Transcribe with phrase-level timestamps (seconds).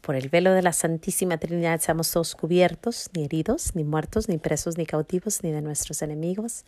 [0.00, 4.38] Por el velo de la Santísima Trinidad seamos todos cubiertos, ni heridos, ni muertos, ni
[4.38, 6.64] presos, ni cautivos, ni de nuestros enemigos.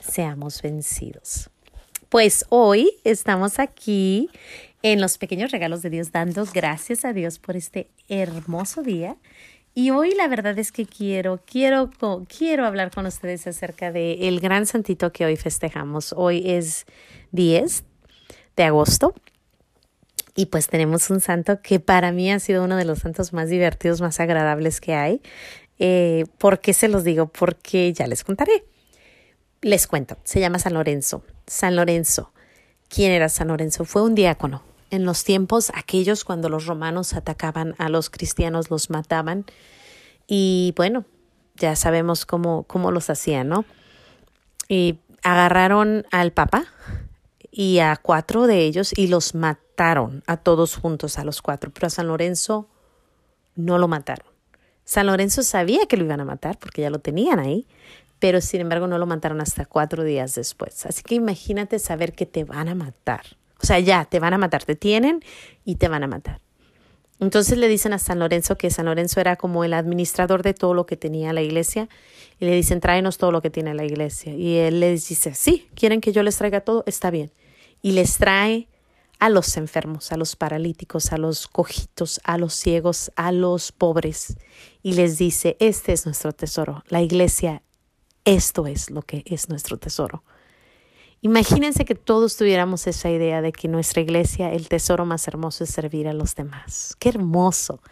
[0.00, 1.50] Seamos vencidos.
[2.08, 4.28] Pues hoy estamos aquí
[4.82, 9.16] en los pequeños regalos de Dios, dando gracias a Dios por este hermoso día.
[9.74, 11.90] Y hoy la verdad es que quiero, quiero,
[12.28, 16.12] quiero hablar con ustedes acerca del el gran santito que hoy festejamos.
[16.16, 16.86] Hoy es
[17.32, 17.84] 10
[18.56, 19.14] de agosto
[20.36, 23.48] y pues tenemos un santo que para mí ha sido uno de los santos más
[23.48, 25.22] divertidos, más agradables que hay.
[25.78, 27.26] Eh, ¿Por qué se los digo?
[27.26, 28.64] Porque ya les contaré.
[29.60, 31.22] Les cuento, se llama San Lorenzo.
[31.46, 32.32] San Lorenzo.
[32.88, 33.84] ¿Quién era San Lorenzo?
[33.84, 34.62] Fue un diácono.
[34.90, 39.44] En los tiempos aquellos cuando los romanos atacaban a los cristianos, los mataban.
[40.26, 41.04] Y bueno,
[41.54, 43.64] ya sabemos cómo, cómo los hacían, ¿no?
[44.68, 46.66] Y agarraron al Papa
[47.56, 51.86] y a cuatro de ellos y los mataron a todos juntos, a los cuatro, pero
[51.86, 52.68] a San Lorenzo
[53.54, 54.26] no lo mataron.
[54.84, 57.68] San Lorenzo sabía que lo iban a matar porque ya lo tenían ahí,
[58.18, 60.84] pero sin embargo no lo mataron hasta cuatro días después.
[60.84, 63.22] Así que imagínate saber que te van a matar.
[63.62, 65.22] O sea, ya, te van a matar, te tienen
[65.64, 66.40] y te van a matar.
[67.20, 70.74] Entonces le dicen a San Lorenzo que San Lorenzo era como el administrador de todo
[70.74, 71.88] lo que tenía la iglesia
[72.40, 74.32] y le dicen, tráenos todo lo que tiene la iglesia.
[74.34, 77.30] Y él les dice, sí, quieren que yo les traiga todo, está bien.
[77.84, 78.66] Y les trae
[79.18, 84.38] a los enfermos, a los paralíticos, a los cojitos, a los ciegos, a los pobres.
[84.82, 86.82] Y les dice, este es nuestro tesoro.
[86.88, 87.62] La iglesia,
[88.24, 90.24] esto es lo que es nuestro tesoro.
[91.20, 95.68] Imagínense que todos tuviéramos esa idea de que nuestra iglesia, el tesoro más hermoso es
[95.68, 96.96] servir a los demás.
[96.98, 97.82] Qué hermoso.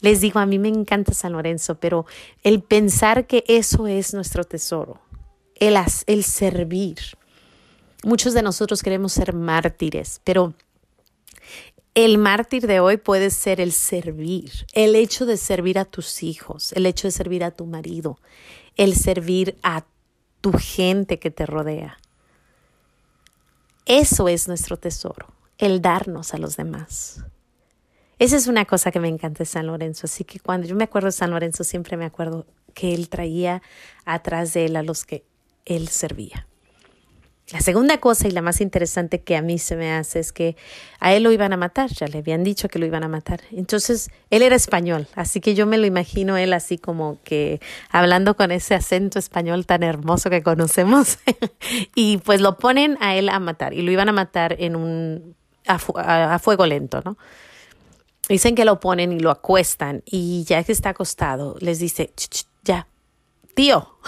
[0.00, 2.06] Les digo, a mí me encanta San Lorenzo, pero
[2.42, 5.02] el pensar que eso es nuestro tesoro,
[5.56, 6.96] el, el servir.
[8.04, 10.52] Muchos de nosotros queremos ser mártires, pero
[11.94, 16.74] el mártir de hoy puede ser el servir, el hecho de servir a tus hijos,
[16.74, 18.18] el hecho de servir a tu marido,
[18.76, 19.86] el servir a
[20.42, 21.96] tu gente que te rodea.
[23.86, 27.24] Eso es nuestro tesoro, el darnos a los demás.
[28.18, 30.84] Esa es una cosa que me encanta de San Lorenzo, así que cuando yo me
[30.84, 32.44] acuerdo de San Lorenzo siempre me acuerdo
[32.74, 33.62] que él traía
[34.04, 35.24] atrás de él a los que
[35.64, 36.46] él servía.
[37.52, 40.56] La segunda cosa y la más interesante que a mí se me hace es que
[40.98, 43.42] a él lo iban a matar, ya le habían dicho que lo iban a matar.
[43.52, 47.60] Entonces, él era español, así que yo me lo imagino él así como que
[47.90, 51.18] hablando con ese acento español tan hermoso que conocemos
[51.94, 55.36] y pues lo ponen a él a matar y lo iban a matar en un
[55.66, 57.18] a, fuego lento, ¿no?
[58.26, 62.10] Dicen que lo ponen y lo acuestan y ya que está acostado les dice,
[62.62, 62.88] ya,
[63.54, 63.98] tío,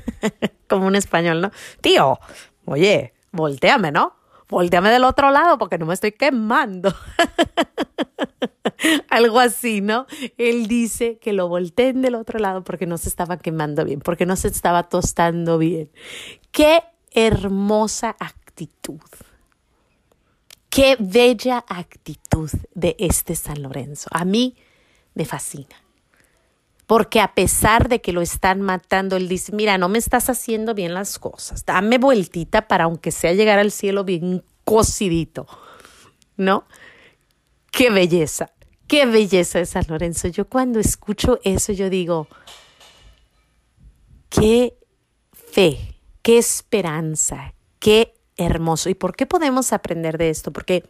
[0.68, 1.50] como un español, ¿no?
[1.82, 2.18] Tío,
[2.66, 4.14] oye, volteame, ¿no?
[4.48, 6.94] Volteame del otro lado porque no me estoy quemando.
[9.10, 10.06] Algo así, ¿no?
[10.36, 14.26] Él dice que lo volteen del otro lado porque no se estaba quemando bien, porque
[14.26, 15.90] no se estaba tostando bien.
[16.52, 16.82] Qué
[17.12, 19.00] hermosa actitud.
[20.68, 24.08] Qué bella actitud de este San Lorenzo.
[24.12, 24.54] A mí
[25.14, 25.85] me fascina
[26.86, 30.72] porque a pesar de que lo están matando, él dice, mira, no me estás haciendo
[30.74, 35.46] bien las cosas, dame vueltita para aunque sea llegar al cielo bien cocidito,
[36.36, 36.64] ¿no?
[37.72, 38.52] Qué belleza,
[38.86, 40.28] qué belleza de San Lorenzo.
[40.28, 42.28] Yo cuando escucho eso, yo digo,
[44.28, 44.78] qué
[45.32, 48.88] fe, qué esperanza, qué hermoso.
[48.88, 50.52] ¿Y por qué podemos aprender de esto?
[50.52, 50.84] Porque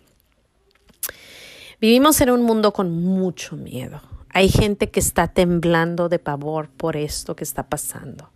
[1.81, 4.01] vivimos en un mundo con mucho miedo
[4.36, 8.28] hay gente que está temblando de pavor por esto que está pasando.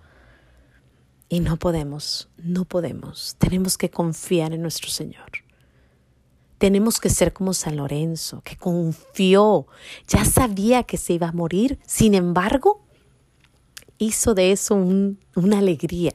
[1.29, 3.37] Y no podemos, no podemos.
[3.37, 5.31] Tenemos que confiar en nuestro Señor.
[6.57, 9.67] Tenemos que ser como San Lorenzo, que confió,
[10.09, 12.83] ya sabía que se iba a morir, sin embargo,
[13.99, 16.15] hizo de eso una alegría.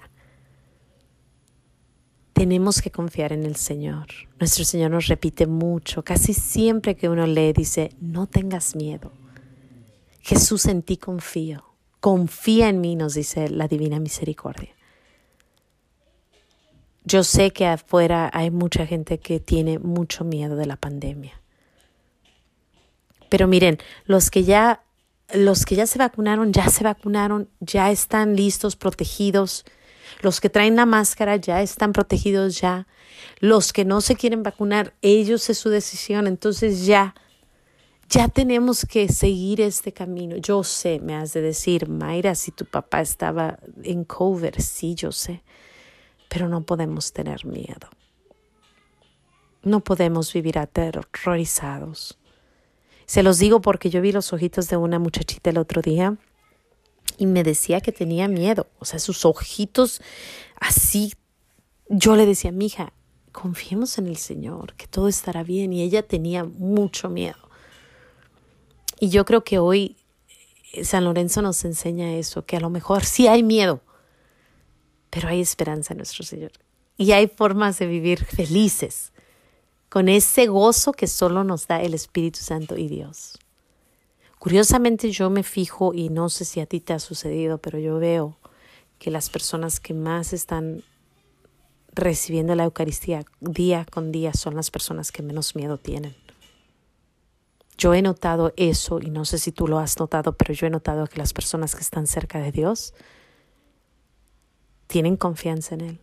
[2.33, 4.07] Tenemos que confiar en el Señor.
[4.39, 9.11] Nuestro Señor nos repite mucho, casi siempre que uno lee, dice, no tengas miedo
[10.25, 11.63] Jesús en ti confío.
[12.00, 14.75] Confía en mí, nos dice la Divina Misericordia.
[17.04, 21.39] Yo sé que afuera hay mucha gente que tiene mucho miedo de la pandemia.
[23.30, 24.81] Pero miren, los que ya
[25.31, 29.63] los que ya se vacunaron, ya se vacunaron, ya están listos, protegidos.
[30.22, 32.88] Los que traen la máscara ya están protegidos ya.
[33.39, 36.25] Los que no se quieren vacunar, ellos es su decisión.
[36.25, 37.13] Entonces ya,
[38.09, 40.37] ya tenemos que seguir este camino.
[40.37, 45.11] Yo sé, me has de decir, Mayra, si tu papá estaba en cover, sí, yo
[45.11, 45.43] sé,
[46.29, 47.89] pero no podemos tener miedo.
[49.63, 52.19] No podemos vivir aterrorizados.
[53.07, 56.17] Se los digo porque yo vi los ojitos de una muchachita el otro día
[57.17, 58.67] y me decía que tenía miedo.
[58.79, 60.01] O sea, sus ojitos
[60.59, 61.13] así.
[61.89, 62.93] Yo le decía, mija,
[63.31, 65.73] confiemos en el Señor, que todo estará bien.
[65.73, 67.44] Y ella tenía mucho miedo.
[69.05, 69.97] Y yo creo que hoy
[70.81, 73.81] San Lorenzo nos enseña eso, que a lo mejor sí hay miedo,
[75.11, 76.53] pero hay esperanza en nuestro Señor.
[76.97, 79.13] Y hay formas de vivir felices,
[79.89, 83.37] con ese gozo que solo nos da el Espíritu Santo y Dios.
[84.39, 87.99] Curiosamente yo me fijo, y no sé si a ti te ha sucedido, pero yo
[87.99, 88.39] veo
[88.97, 90.83] que las personas que más están
[91.93, 96.25] recibiendo la Eucaristía día con día son las personas que menos miedo tienen.
[97.77, 100.69] Yo he notado eso, y no sé si tú lo has notado, pero yo he
[100.69, 102.94] notado que las personas que están cerca de Dios
[104.88, 106.00] tienen confianza en Él.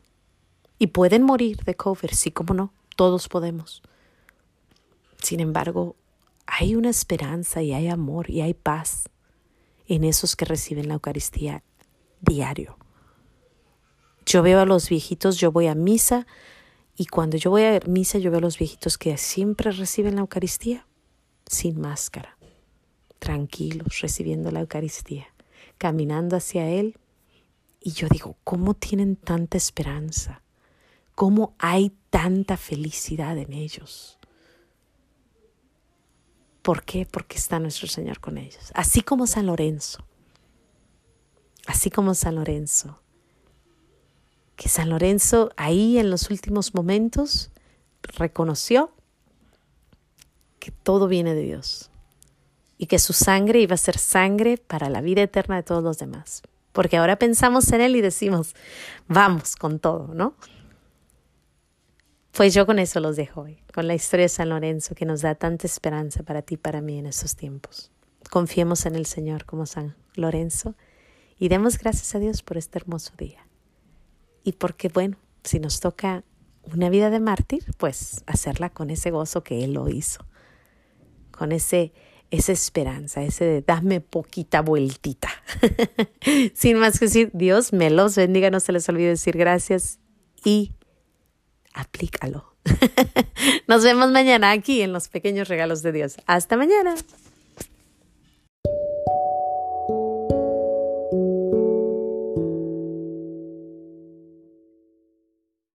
[0.79, 3.83] Y pueden morir de COVID, sí como no, todos podemos.
[5.23, 5.97] Sin embargo,
[6.47, 9.09] hay una esperanza y hay amor y hay paz
[9.87, 11.63] en esos que reciben la Eucaristía
[12.21, 12.77] diario.
[14.27, 16.27] Yo veo a los viejitos, yo voy a misa
[16.97, 20.21] y cuando yo voy a misa yo veo a los viejitos que siempre reciben la
[20.23, 20.87] Eucaristía
[21.47, 22.37] sin máscara,
[23.19, 25.27] tranquilos, recibiendo la Eucaristía,
[25.79, 26.99] caminando hacia Él.
[27.81, 30.43] Y yo digo, ¿cómo tienen tanta esperanza?
[31.15, 34.19] ¿Cómo hay tanta felicidad en ellos?
[36.63, 37.07] ¿Por qué?
[37.07, 38.71] Porque está nuestro Señor con ellos.
[38.75, 40.05] Así como San Lorenzo.
[41.67, 43.01] Así como San Lorenzo.
[44.57, 47.51] Que San Lorenzo ahí en los últimos momentos
[48.03, 48.93] reconoció
[50.63, 51.91] que todo viene de Dios
[52.79, 55.99] y que su sangre iba a ser sangre para la vida eterna de todos los
[55.99, 56.43] demás.
[56.71, 58.55] Porque ahora pensamos en Él y decimos,
[59.09, 60.37] vamos con todo, ¿no?
[62.31, 65.23] Pues yo con eso los dejo hoy, con la historia de San Lorenzo que nos
[65.23, 67.91] da tanta esperanza para ti y para mí en estos tiempos.
[68.31, 70.77] Confiemos en el Señor como San Lorenzo
[71.41, 73.49] y demos gracias a Dios por este hermoso día.
[74.45, 76.23] Y porque, bueno, si nos toca
[76.73, 80.25] una vida de mártir, pues hacerla con ese gozo que Él lo hizo,
[81.33, 81.93] con ese,
[82.31, 85.29] esa esperanza, ese de dame poquita vueltita.
[86.55, 89.99] Sin más que decir, Dios me los bendiga, no se les olvide decir gracias
[90.45, 90.73] y
[91.75, 92.55] aplícalo.
[93.67, 96.17] Nos vemos mañana aquí en los pequeños regalos de Dios.
[96.27, 96.95] Hasta mañana.